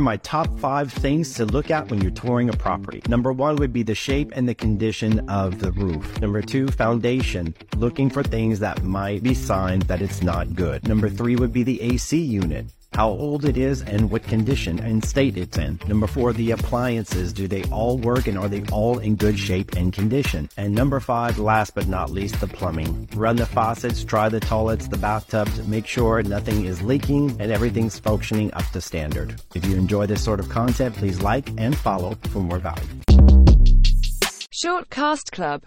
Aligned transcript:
my 0.00 0.16
top 0.18 0.58
five 0.58 0.92
things 0.92 1.34
to 1.34 1.44
look 1.44 1.70
at 1.70 1.90
when 1.90 2.00
you're 2.00 2.10
touring 2.10 2.48
a 2.48 2.52
property. 2.52 3.02
Number 3.08 3.32
one 3.32 3.56
would 3.56 3.72
be 3.72 3.82
the 3.82 3.94
shape 3.94 4.32
and 4.34 4.48
the 4.48 4.54
condition 4.54 5.28
of 5.28 5.60
the 5.60 5.72
roof. 5.72 6.20
Number 6.20 6.42
two, 6.42 6.68
foundation, 6.68 7.54
looking 7.76 8.10
for 8.10 8.22
things 8.22 8.60
that 8.60 8.82
might 8.82 9.22
be 9.22 9.34
signs 9.34 9.86
that 9.86 10.02
it's 10.02 10.22
not 10.22 10.54
good. 10.54 10.86
Number 10.86 11.08
three 11.08 11.36
would 11.36 11.52
be 11.52 11.62
the 11.62 11.80
AC 11.82 12.18
unit 12.18 12.66
how 12.92 13.10
old 13.10 13.44
it 13.44 13.56
is 13.56 13.82
and 13.82 14.10
what 14.10 14.22
condition 14.24 14.78
and 14.78 15.04
state 15.04 15.36
it's 15.36 15.58
in. 15.58 15.78
Number 15.86 16.06
four, 16.06 16.32
the 16.32 16.50
appliances. 16.50 17.32
Do 17.32 17.46
they 17.46 17.64
all 17.64 17.98
work 17.98 18.26
and 18.26 18.38
are 18.38 18.48
they 18.48 18.62
all 18.72 18.98
in 18.98 19.16
good 19.16 19.38
shape 19.38 19.76
and 19.76 19.92
condition? 19.92 20.48
And 20.56 20.74
number 20.74 21.00
five, 21.00 21.38
last 21.38 21.74
but 21.74 21.86
not 21.86 22.10
least, 22.10 22.40
the 22.40 22.46
plumbing. 22.46 23.08
Run 23.14 23.36
the 23.36 23.46
faucets, 23.46 24.04
try 24.04 24.28
the 24.28 24.40
toilets, 24.40 24.88
the 24.88 24.96
bathtubs, 24.98 25.66
make 25.66 25.86
sure 25.86 26.22
nothing 26.22 26.64
is 26.64 26.82
leaking 26.82 27.36
and 27.40 27.52
everything's 27.52 27.98
functioning 27.98 28.52
up 28.54 28.66
to 28.72 28.80
standard. 28.80 29.40
If 29.54 29.66
you 29.66 29.76
enjoy 29.76 30.06
this 30.06 30.24
sort 30.24 30.40
of 30.40 30.48
content, 30.48 30.94
please 30.94 31.20
like 31.20 31.50
and 31.56 31.76
follow 31.76 32.16
for 32.30 32.40
more 32.40 32.58
value. 32.58 32.86
Shortcast 34.58 35.30
Club 35.30 35.56